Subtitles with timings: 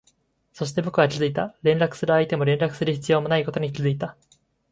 [0.51, 4.17] そして、僕は気づいた、連絡する相手も連絡する必要もないことに気づいた